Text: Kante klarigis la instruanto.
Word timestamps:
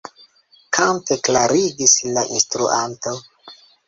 Kante 0.77 1.17
klarigis 1.27 1.93
la 2.15 2.23
instruanto. 2.39 3.15